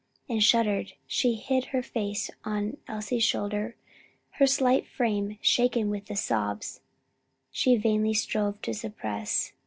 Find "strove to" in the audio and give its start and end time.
8.15-8.73